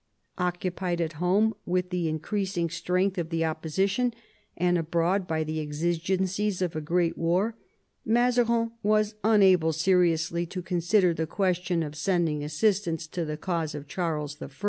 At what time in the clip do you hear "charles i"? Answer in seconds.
13.87-14.47